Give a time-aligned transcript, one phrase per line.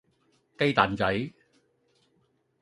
[0.57, 1.31] 雞蛋仔